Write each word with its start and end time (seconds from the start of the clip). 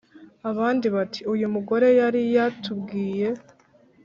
Abandi 0.49 0.87
bati: 0.95 1.19
"Uyu 1.33 1.47
mugore 1.53 1.87
yari 1.99 2.21
yatubwiye, 2.35 3.27